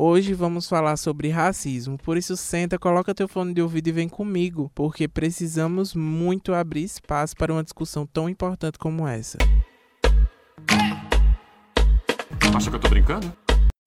[0.00, 4.08] Hoje vamos falar sobre racismo, por isso senta, coloca teu fone de ouvido e vem
[4.08, 9.36] comigo, porque precisamos muito abrir espaço para uma discussão tão importante como essa.
[12.54, 13.36] Acha que eu tô brincando?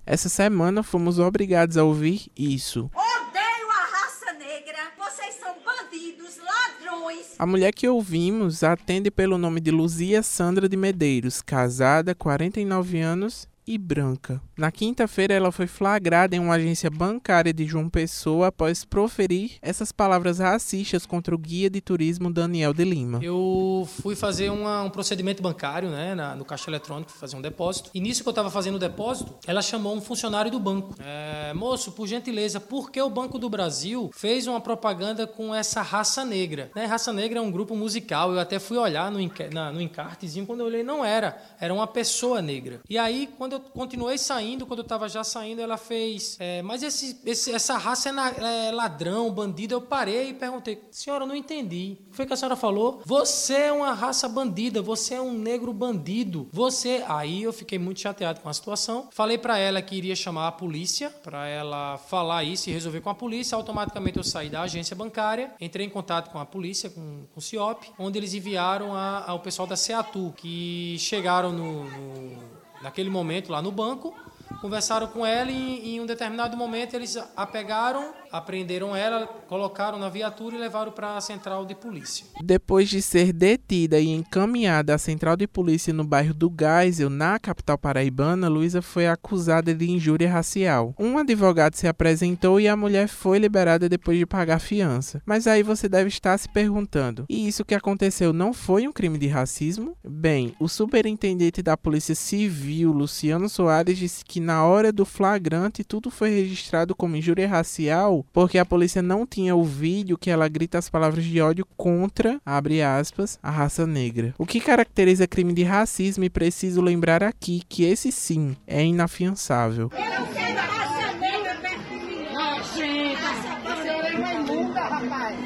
[0.06, 2.92] Essa semana fomos obrigados a ouvir isso.
[2.94, 4.92] Odeio a raça negra.
[4.98, 7.36] Vocês são bandidos, ladrões.
[7.40, 13.50] A mulher que ouvimos atende pelo nome de Luzia Sandra de Medeiros, casada, 49 anos
[13.72, 14.42] e branca.
[14.58, 19.94] Na quinta-feira, ela foi flagrada em uma agência bancária de João Pessoa após proferir essas
[19.94, 23.20] palavras racistas contra o guia de turismo Daniel de Lima.
[23.24, 27.90] Eu fui fazer uma, um procedimento bancário né, na, no caixa eletrônico, fazer um depósito.
[27.94, 30.94] E nisso que eu estava fazendo o depósito, ela chamou um funcionário do banco.
[31.00, 35.82] É, Moço, por gentileza, por que o Banco do Brasil fez uma propaganda com essa
[35.82, 36.70] raça negra?
[36.76, 38.34] Né, raça negra é um grupo musical.
[38.34, 39.20] Eu até fui olhar no,
[39.54, 41.42] na, no encartezinho, quando eu olhei, não era.
[41.58, 42.82] Era uma pessoa negra.
[42.90, 46.38] E aí, quando eu continuei saindo, quando eu estava já saindo, ela fez.
[46.40, 49.74] É, mas esse, esse, essa raça é, na, é, ladrão, bandido.
[49.74, 51.98] Eu parei e perguntei, senhora, eu não entendi.
[52.08, 53.02] O que foi que a senhora falou?
[53.06, 56.48] Você é uma raça bandida, você é um negro bandido.
[56.52, 57.04] Você.
[57.08, 59.08] Aí eu fiquei muito chateado com a situação.
[59.12, 63.10] Falei para ela que iria chamar a polícia para ela falar isso e resolver com
[63.10, 63.56] a polícia.
[63.56, 67.42] Automaticamente eu saí da agência bancária, entrei em contato com a polícia, com, com o
[67.42, 73.52] CIOP, onde eles enviaram a, ao pessoal da CEATU, que chegaram no, no naquele momento
[73.52, 74.14] lá no banco,
[74.60, 80.10] conversaram com ela e em um determinado momento eles a pegaram apreenderam ela, colocaram na
[80.10, 82.26] viatura e levaram para a central de polícia.
[82.42, 87.38] Depois de ser detida e encaminhada à central de polícia no bairro do Geisel, na
[87.38, 90.96] capital paraibana, Luísa foi acusada de injúria racial.
[90.98, 95.22] Um advogado se apresentou e a mulher foi liberada depois de pagar fiança.
[95.26, 99.18] Mas aí você deve estar se perguntando: e isso que aconteceu não foi um crime
[99.18, 99.98] de racismo?
[100.04, 106.10] Bem, o superintendente da Polícia Civil, Luciano Soares, disse que na hora do flagrante tudo
[106.10, 110.78] foi registrado como injúria racial porque a polícia não tinha o vídeo que ela grita
[110.78, 114.34] as palavras de ódio contra, abre aspas, a raça negra.
[114.38, 119.90] O que caracteriza crime de racismo e preciso lembrar aqui que esse sim é inafiançável.
[119.94, 122.26] Eu não quero a raça negra perto de mim.
[122.34, 123.16] Não, sim.
[123.64, 125.38] Você é uma imunda, rapaz.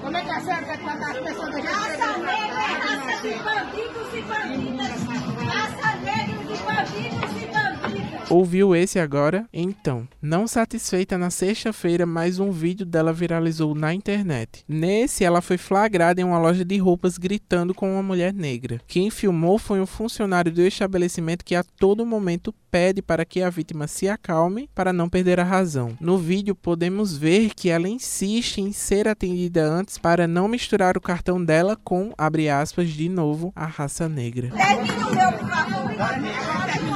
[0.00, 3.34] Como é que a senhora vai tratar as pessoas da Raça negra é raça de
[3.44, 4.57] bandidos e bandidas.
[8.30, 9.46] Ouviu esse agora?
[9.50, 14.64] Então, não satisfeita na sexta-feira, mais um vídeo dela viralizou na internet.
[14.68, 18.82] Nesse, ela foi flagrada em uma loja de roupas gritando com uma mulher negra.
[18.86, 23.48] Quem filmou foi um funcionário do estabelecimento que a todo momento pede para que a
[23.48, 25.96] vítima se acalme para não perder a razão.
[25.98, 31.00] No vídeo podemos ver que ela insiste em ser atendida antes para não misturar o
[31.00, 34.50] cartão dela com, abre aspas, de novo, a raça negra.
[34.50, 36.87] Meu, por favor.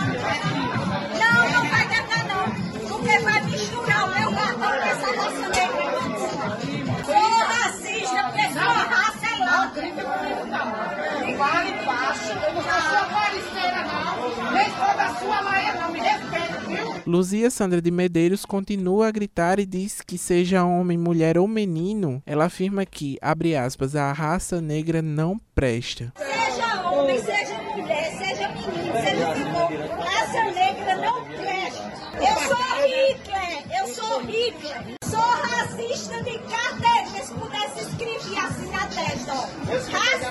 [15.22, 15.92] Sua laia, não.
[15.92, 17.02] Me respeita, viu?
[17.06, 22.22] Luzia Sandra de Medeiros continua a gritar e diz que seja homem, mulher ou menino,
[22.24, 26.12] ela afirma que, abre aspas, a raça negra não presta.
[26.16, 31.92] Seja homem, seja mulher, seja menino, seja o que for, raça negra não presta.
[32.14, 32.56] Eu sou
[32.86, 34.96] Hitler, eu sou Hitler.
[35.04, 39.48] Sou racista de carteira, se pudesse escrever assim na testa, ó.
[39.90, 40.21] Racista.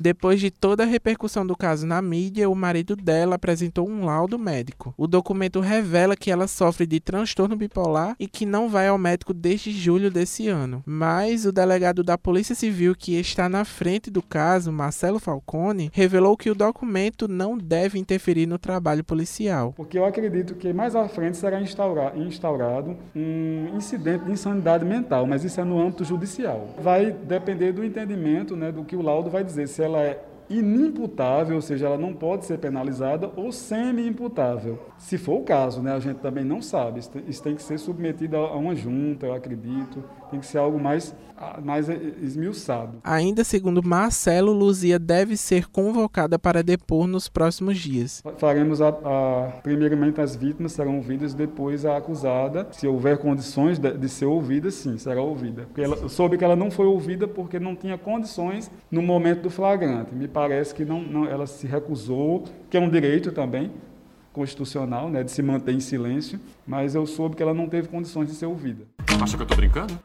[0.00, 4.38] Depois de toda a repercussão do caso na mídia, o marido dela apresentou um laudo
[4.38, 4.94] médico.
[4.96, 9.34] O documento revela que ela sofre de transtorno bipolar e que não vai ao médico
[9.34, 10.82] desde julho desse ano.
[10.86, 16.36] Mas o delegado da Polícia Civil que está na frente do caso, Marcelo Falcone, revelou
[16.36, 19.72] que o documento não deve interferir no trabalho policial.
[19.76, 25.26] Porque eu acredito que mais à frente será instaura- instaurado um incidente de insanidade mental,
[25.26, 26.68] mas isso é no âmbito judicial.
[26.80, 31.56] Vai depender do entendimento né, do que o laudo vai dizer, se ela é inimputável,
[31.56, 34.78] ou seja, ela não pode ser penalizada, ou semi-imputável.
[34.96, 38.36] Se for o caso, né, a gente também não sabe, isso tem, que ser submetido
[38.36, 41.14] a uma junta, eu acredito, tem que ser algo mais,
[41.62, 41.88] mais
[42.22, 42.98] esmiuçado.
[43.04, 48.22] Ainda segundo Marcelo, Luzia deve ser convocada para depor nos próximos dias.
[48.38, 52.68] Faremos a, a- primeiramente as vítimas serão ouvidas, depois a acusada.
[52.72, 55.62] Se houver condições de, de ser ouvida, sim, será ouvida.
[55.62, 59.42] Porque ela, eu soube que ela não foi ouvida porque não tinha condições no momento
[59.42, 60.14] do flagrante.
[60.14, 63.70] Me parece que não, não- ela se recusou, que é um direito também
[64.32, 68.28] constitucional, né, de se manter em silêncio, mas eu soube que ela não teve condições
[68.28, 68.84] de ser ouvida.
[69.20, 69.98] Acha que eu tô brincando?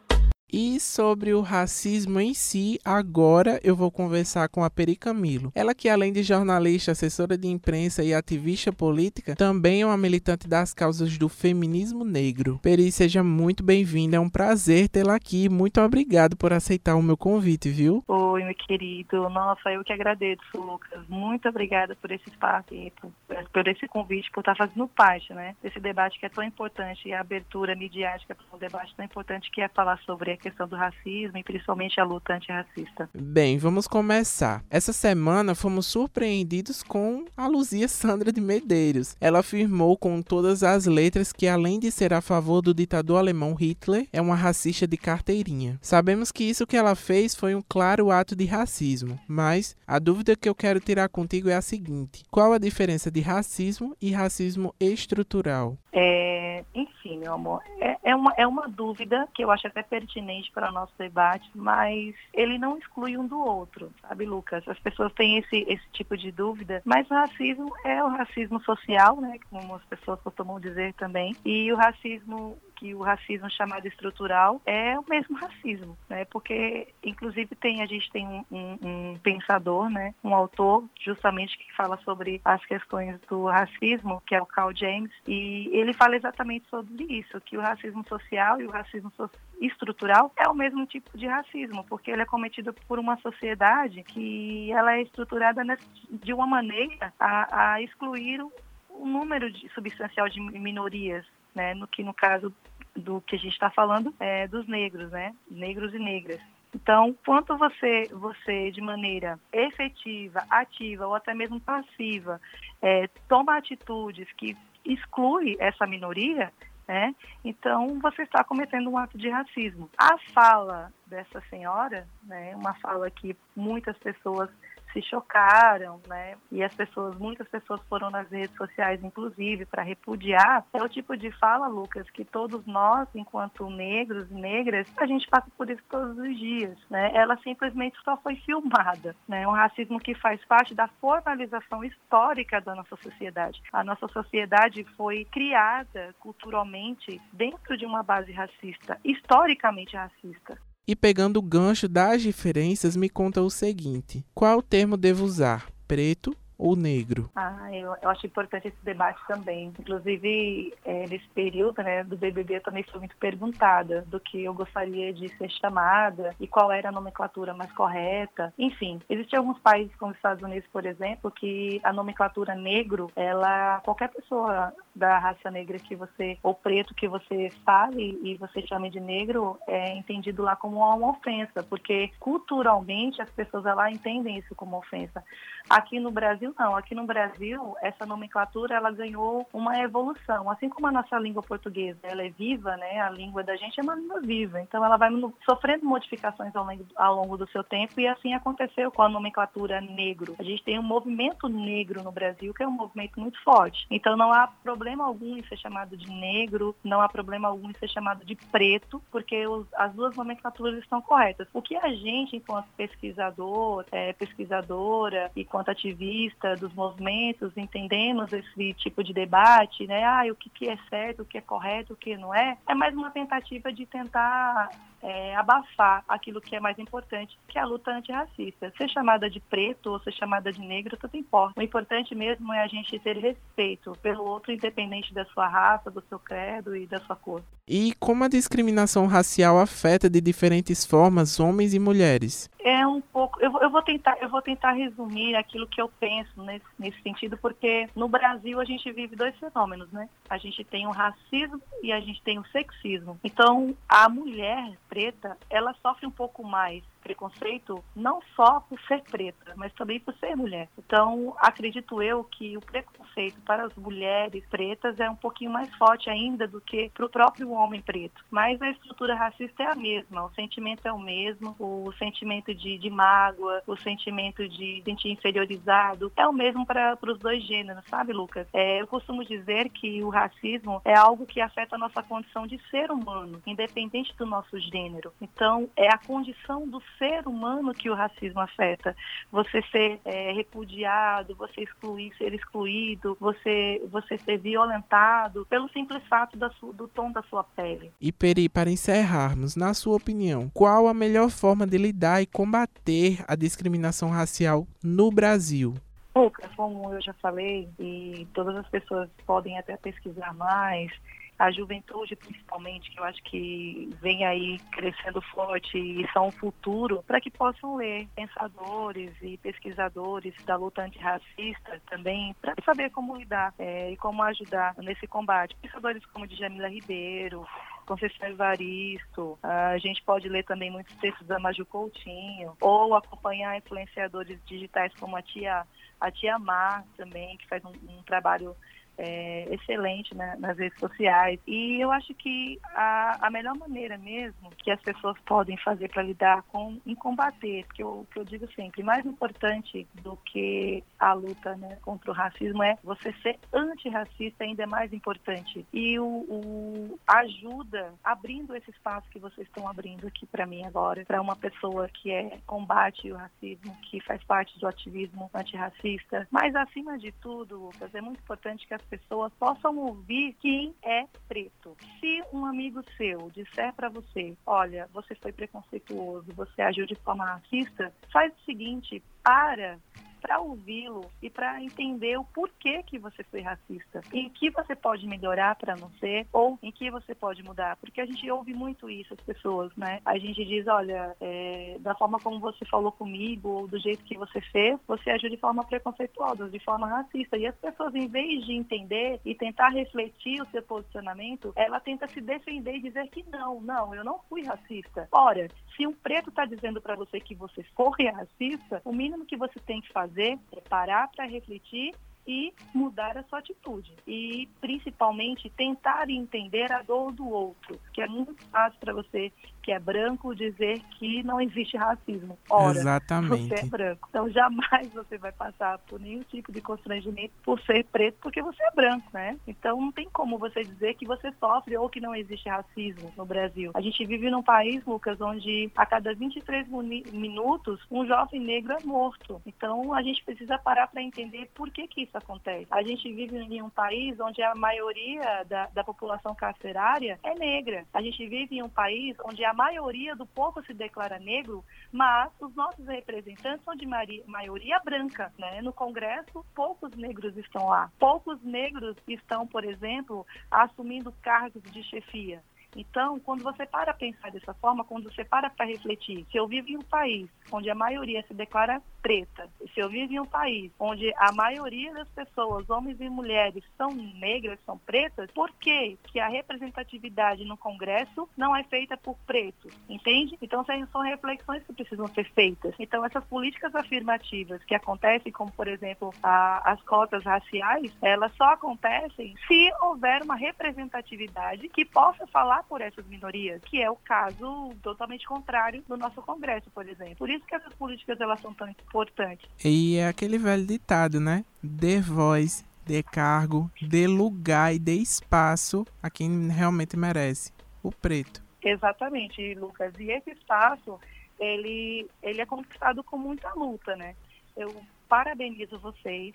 [0.55, 5.51] E sobre o racismo em si, agora eu vou conversar com a Peri Camilo.
[5.55, 10.47] Ela que além de jornalista, assessora de imprensa e ativista política, também é uma militante
[10.47, 12.59] das causas do feminismo negro.
[12.61, 15.49] Peri, seja muito bem-vinda, é um prazer tê-la aqui.
[15.49, 18.03] Muito obrigado por aceitar o meu convite, viu?
[18.07, 19.27] Oi, meu querido.
[19.29, 21.01] Nossa, eu que agradeço, Lucas.
[21.09, 23.11] Muito obrigada por esse espaço e por,
[23.51, 27.13] por esse convite, por estar fazendo parte, né, desse debate que é tão importante e
[27.13, 31.37] a abertura midiática para um debate tão importante que é falar sobre questão do racismo
[31.37, 33.09] e principalmente a luta antirracista.
[33.13, 34.61] Bem, vamos começar.
[34.69, 39.15] Essa semana fomos surpreendidos com a Luzia Sandra de Medeiros.
[39.21, 43.53] Ela afirmou com todas as letras que, além de ser a favor do ditador alemão
[43.53, 45.79] Hitler, é uma racista de carteirinha.
[45.81, 50.35] Sabemos que isso que ela fez foi um claro ato de racismo, mas a dúvida
[50.35, 54.75] que eu quero tirar contigo é a seguinte: qual a diferença de racismo e racismo
[54.79, 55.77] estrutural?
[55.91, 60.32] É, enfim, meu amor, é, é, uma, é uma dúvida que eu acho até pertinente
[60.53, 64.67] para o nosso debate, mas ele não exclui um do outro, sabe, Lucas?
[64.67, 69.19] As pessoas têm esse, esse tipo de dúvida, mas o racismo é o racismo social,
[69.19, 74.61] né, como as pessoas costumam dizer também, e o racismo que o racismo chamado estrutural
[74.65, 76.25] é o mesmo racismo, né?
[76.25, 80.13] Porque, inclusive, tem a gente tem um, um, pensador, né?
[80.21, 85.13] Um autor, justamente que fala sobre as questões do racismo, que é o Carl James,
[85.25, 89.29] e ele fala exatamente sobre isso, que o racismo social e o racismo so
[89.61, 94.69] estrutural é o mesmo tipo de racismo, porque ele é cometido por uma sociedade que
[94.73, 95.63] ela é estruturada
[96.11, 98.41] de uma maneira a, a excluir
[98.89, 101.25] um número de, substancial de minorias,
[101.55, 102.53] né, no que no caso
[102.95, 106.39] do que a gente está falando é dos negros, né, negros e negras.
[106.75, 112.41] Então, quanto você, você de maneira efetiva, ativa ou até mesmo passiva,
[112.81, 116.51] é, toma atitudes que exclui essa minoria,
[116.87, 117.15] né?
[117.43, 119.89] Então você está cometendo um ato de racismo.
[119.97, 124.49] A fala dessa senhora, né, uma fala que muitas pessoas
[124.93, 126.35] se chocaram, né?
[126.51, 130.65] E as pessoas, muitas pessoas foram nas redes sociais, inclusive, para repudiar.
[130.71, 135.27] É o tipo de fala, Lucas, que todos nós, enquanto negros e negras, a gente
[135.27, 137.11] passa por isso todos os dias, né?
[137.13, 139.47] Ela simplesmente só foi filmada, né?
[139.47, 143.61] Um racismo que faz parte da formalização histórica da nossa sociedade.
[143.73, 150.57] A nossa sociedade foi criada culturalmente dentro de uma base racista, historicamente racista.
[150.85, 155.71] E pegando o gancho das diferenças, me conta o seguinte: qual termo devo usar?
[155.87, 157.29] Preto ou negro?
[157.35, 159.73] Ah, eu, eu acho importante esse debate também.
[159.77, 164.53] Inclusive, é, nesse período né, do BBB, eu também fui muito perguntada do que eu
[164.53, 168.53] gostaria de ser chamada e qual era a nomenclatura mais correta.
[168.57, 173.81] Enfim, existem alguns países, como os Estados Unidos, por exemplo, que a nomenclatura negro, ela
[173.81, 178.89] qualquer pessoa da raça negra que você ou preto que você fale e você chame
[178.89, 184.55] de negro é entendido lá como uma ofensa, porque culturalmente as pessoas lá entendem isso
[184.55, 185.21] como ofensa.
[185.69, 190.87] Aqui no Brasil não, aqui no Brasil essa nomenclatura ela ganhou uma evolução, assim como
[190.87, 193.01] a nossa língua portuguesa, ela é viva, né?
[193.01, 195.09] A língua da gente é uma língua viva, então ela vai
[195.47, 199.81] sofrendo modificações ao longo, ao longo do seu tempo e assim aconteceu com a nomenclatura
[199.81, 200.35] negro.
[200.39, 203.85] A gente tem um movimento negro no Brasil que é um movimento muito forte.
[203.89, 207.73] Então não há problema algum em ser chamado de negro, não há problema algum em
[207.73, 211.47] ser chamado de preto, porque os, as duas nomenclaturas estão corretas.
[211.53, 218.73] O que a gente, enquanto pesquisador, é, pesquisadora e enquanto ativista dos movimentos, entendemos esse
[218.73, 220.03] tipo de debate, né?
[220.03, 222.75] Ah, o que, que é certo, o que é correto, o que não é, é
[222.75, 224.69] mais uma tentativa de tentar
[225.03, 228.73] é, abafar aquilo que é mais importante, que é a luta antirracista.
[228.77, 231.59] Ser chamada de preto ou ser chamada de negro, tudo importa.
[231.59, 236.01] O importante mesmo é a gente ter respeito pelo outro, independente da sua raça, do
[236.07, 237.43] seu credo e da sua cor.
[237.67, 242.49] E como a discriminação racial afeta de diferentes formas homens e mulheres?
[242.63, 243.41] É um pouco.
[243.41, 247.37] Eu, eu, vou tentar, eu vou tentar resumir aquilo que eu penso nesse, nesse sentido,
[247.37, 250.09] porque no Brasil a gente vive dois fenômenos, né?
[250.29, 253.19] A gente tem o racismo e a gente tem o sexismo.
[253.23, 259.53] Então, a mulher preta, ela sofre um pouco mais preconceito não só por ser preta,
[259.55, 260.69] mas também por ser mulher.
[260.77, 266.09] Então, acredito eu que o preconceito para as mulheres pretas é um pouquinho mais forte
[266.09, 268.23] ainda do que para o próprio homem preto.
[268.31, 272.77] Mas a estrutura racista é a mesma, o sentimento é o mesmo, o sentimento de,
[272.77, 278.13] de mágoa, o sentimento de sentir inferiorizado é o mesmo para os dois gêneros, sabe,
[278.13, 278.47] Lucas?
[278.53, 282.59] É, eu costumo dizer que o racismo é algo que afeta a nossa condição de
[282.69, 285.11] ser humano, independente do nosso gênero.
[285.21, 288.95] Então, é a condição do ser humano que o racismo afeta.
[289.31, 296.37] Você ser é, repudiado, você excluir, ser excluído, você, você ser violentado pelo simples fato
[296.59, 297.91] su, do tom da sua pele.
[297.99, 303.23] E Peri, para encerrarmos, na sua opinião, qual a melhor forma de lidar e combater
[303.27, 305.73] a discriminação racial no Brasil?
[306.15, 310.91] Lucas, como eu já falei, e todas as pessoas podem até pesquisar mais,
[311.37, 317.03] a juventude principalmente, que eu acho que vem aí crescendo forte e são o futuro,
[317.07, 323.53] para que possam ler pensadores e pesquisadores da luta antirracista também, para saber como lidar
[323.57, 325.55] é, e como ajudar nesse combate.
[325.61, 327.45] Pensadores como Djamila Ribeiro,
[327.85, 334.39] Conceição Evaristo, a gente pode ler também muitos textos da Maju Coutinho, ou acompanhar influenciadores
[334.45, 335.65] digitais como a tia,
[335.99, 338.55] a tia Mar também, que faz um, um trabalho
[338.97, 341.39] é, excelente né, nas redes sociais.
[341.47, 346.03] E eu acho que a, a, melhor maneira mesmo que as pessoas podem fazer para
[346.03, 351.13] lidar com, em combater, que eu, que eu digo sempre, mais importante do que a
[351.13, 355.65] luta né, contra o racismo é você ser antirracista, ainda é mais importante.
[355.73, 361.03] E o, o ajuda abrindo esse espaço que vocês estão abrindo aqui para mim agora,
[361.05, 366.27] para uma pessoa que é combate o racismo, que faz parte do ativismo antirracista.
[366.31, 371.05] Mas acima de tudo, Lucas, é muito importante que as pessoas possam ouvir quem é
[371.27, 371.75] preto.
[371.99, 377.25] Se um amigo seu disser para você, olha, você foi preconceituoso, você agiu de forma
[377.25, 379.79] racista, faz o seguinte, para
[380.23, 385.05] para ouvi-lo e para entender o porquê que você foi racista, em que você pode
[385.05, 388.89] melhorar para não ser ou em que você pode mudar, porque a gente ouve muito
[388.89, 389.99] isso as pessoas, né?
[390.05, 394.17] A gente diz, olha, é, da forma como você falou comigo ou do jeito que
[394.17, 398.45] você fez, você agiu de forma preconceituosa, de forma racista e as pessoas em vez
[398.45, 403.25] de entender e tentar refletir o seu posicionamento, ela tenta se defender e dizer que
[403.29, 405.09] não, não, eu não fui racista.
[405.11, 409.35] Ora, se um preto está dizendo para você que você foi racista, o mínimo que
[409.35, 411.93] você tem que fazer fazer é parar para refletir
[412.27, 413.93] e mudar a sua atitude.
[414.07, 419.31] E, principalmente, tentar entender a dor do outro, que é muito fácil para você
[419.63, 422.37] que é branco dizer que não existe racismo.
[422.49, 423.47] Ora, Exatamente.
[423.47, 424.07] você é branco.
[424.09, 428.61] Então, jamais você vai passar por nenhum tipo de constrangimento por ser preto, porque você
[428.61, 429.37] é branco, né?
[429.47, 433.25] Então, não tem como você dizer que você sofre ou que não existe racismo no
[433.25, 433.71] Brasil.
[433.73, 436.67] A gente vive num país, Lucas, onde a cada 23
[437.13, 439.41] minutos um jovem negro é morto.
[439.45, 442.67] Então, a gente precisa parar para entender por que que isso acontece.
[442.69, 447.85] A gente vive em um país onde a maioria da, da população carcerária é negra.
[447.93, 451.63] A gente vive em um país onde a a maioria do povo se declara negro,
[451.91, 455.31] mas os nossos representantes são de maioria branca.
[455.37, 455.61] Né?
[455.61, 457.91] No Congresso, poucos negros estão lá.
[457.99, 462.41] Poucos negros estão, por exemplo, assumindo cargos de chefia.
[462.75, 466.69] Então, quando você para pensar dessa forma, quando você para para refletir, se eu vivo
[466.69, 470.71] em um país onde a maioria se declara preta, se eu vivo em um país
[470.79, 476.19] onde a maioria das pessoas, homens e mulheres, são negras, são pretas, por que, que
[476.19, 479.73] a representatividade no Congresso não é feita por pretos?
[479.89, 480.37] Entende?
[480.41, 482.73] Então, são reflexões que precisam ser feitas.
[482.79, 488.45] Então, essas políticas afirmativas que acontecem, como, por exemplo, a, as cotas raciais, elas só
[488.45, 494.73] acontecem se houver uma representatividade que possa falar por essas minorias, que é o caso
[494.81, 497.15] totalmente contrário do nosso Congresso, por exemplo.
[497.17, 499.49] Por isso que essas políticas elas são tão importantes.
[499.63, 501.45] E é aquele velho ditado, né?
[501.61, 507.51] Dê voz, dê cargo, dê lugar e dê espaço a quem realmente merece,
[507.81, 508.43] o preto.
[508.61, 509.93] Exatamente, Lucas.
[509.99, 510.99] E esse espaço,
[511.39, 514.15] ele, ele é conquistado com muita luta, né?
[514.55, 514.73] Eu
[515.09, 516.33] parabenizo vocês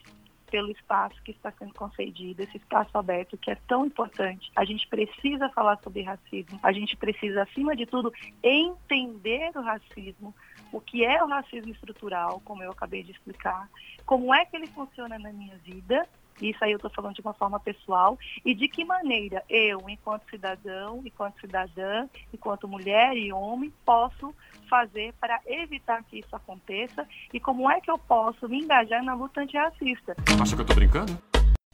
[0.50, 4.50] pelo espaço que está sendo concedido, esse espaço aberto que é tão importante.
[4.56, 8.12] A gente precisa falar sobre racismo, a gente precisa, acima de tudo,
[8.42, 10.34] entender o racismo,
[10.72, 13.68] o que é o racismo estrutural, como eu acabei de explicar,
[14.04, 16.06] como é que ele funciona na minha vida
[16.40, 18.18] isso aí eu estou falando de uma forma pessoal.
[18.44, 24.34] E de que maneira eu, enquanto cidadão, enquanto cidadã, enquanto mulher e homem, posso
[24.68, 29.14] fazer para evitar que isso aconteça e como é que eu posso me engajar na
[29.14, 30.14] luta antirracista.
[30.40, 31.18] Acha que eu estou brincando?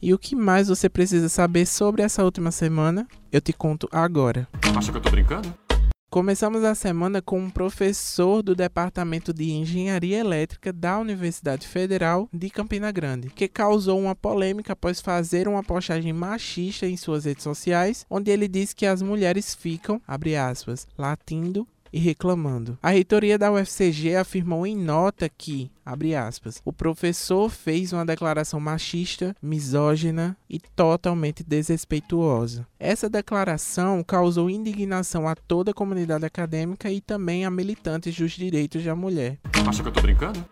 [0.01, 3.07] E o que mais você precisa saber sobre essa última semana?
[3.31, 4.47] Eu te conto agora.
[4.77, 5.64] Acha que eu estou brincando?
[6.15, 12.49] Começamos a semana com um professor do Departamento de Engenharia Elétrica da Universidade Federal de
[12.49, 18.05] Campina Grande, que causou uma polêmica após fazer uma postagem machista em suas redes sociais,
[18.09, 22.77] onde ele disse que as mulheres ficam, abre aspas, latindo e reclamando.
[22.83, 28.59] A reitoria da UFCG afirmou em nota que, abre aspas, o professor fez uma declaração
[28.59, 32.67] machista, misógina e totalmente desrespeituosa.
[32.77, 38.83] Essa declaração causou indignação a toda a comunidade acadêmica e também a militantes dos direitos
[38.83, 39.39] da mulher.
[39.65, 40.45] Acha que eu tô brincando?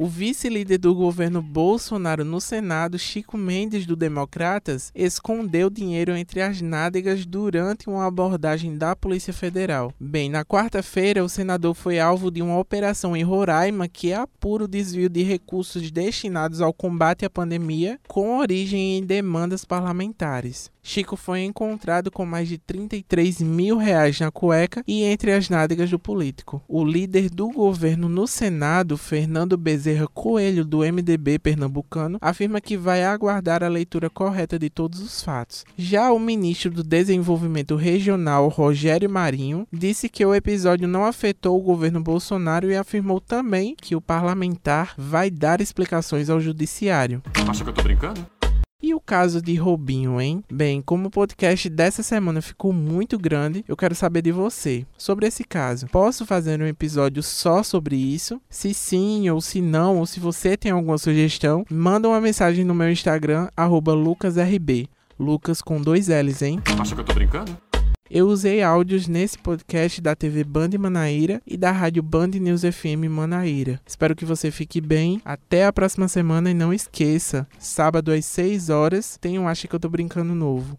[0.00, 6.62] O vice-líder do governo Bolsonaro no Senado, Chico Mendes, do Democratas, escondeu dinheiro entre as
[6.62, 9.92] nádegas durante uma abordagem da Polícia Federal.
[9.98, 14.68] Bem, na quarta-feira, o senador foi alvo de uma operação em Roraima que apura o
[14.68, 20.70] desvio de recursos destinados ao combate à pandemia com origem em demandas parlamentares.
[20.88, 25.90] Chico foi encontrado com mais de 33 mil reais na cueca e entre as nádegas
[25.90, 26.62] do político.
[26.66, 33.04] O líder do governo no Senado, Fernando Bezerra Coelho, do MDB pernambucano, afirma que vai
[33.04, 35.62] aguardar a leitura correta de todos os fatos.
[35.76, 41.62] Já o ministro do Desenvolvimento Regional, Rogério Marinho, disse que o episódio não afetou o
[41.62, 47.22] governo Bolsonaro e afirmou também que o parlamentar vai dar explicações ao judiciário.
[47.46, 48.37] Acha que eu tô brincando?
[48.80, 50.44] E o caso de Robinho, hein?
[50.48, 55.26] Bem, como o podcast dessa semana ficou muito grande, eu quero saber de você sobre
[55.26, 55.88] esse caso.
[55.88, 58.40] Posso fazer um episódio só sobre isso?
[58.48, 62.72] Se sim ou se não, ou se você tem alguma sugestão, manda uma mensagem no
[62.72, 64.88] meu Instagram, lucasrb.
[65.18, 66.60] Lucas com dois L's, hein?
[66.78, 67.67] Acha que eu tô brincando?
[68.10, 73.04] Eu usei áudios nesse podcast da TV Band Manaíra e da rádio Band News FM
[73.10, 73.78] Manaíra.
[73.86, 75.20] Espero que você fique bem.
[75.26, 79.74] Até a próxima semana e não esqueça, sábado às 6 horas tem um Acha que
[79.74, 80.78] eu tô brincando novo.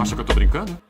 [0.00, 0.89] Acha que eu tô brincando?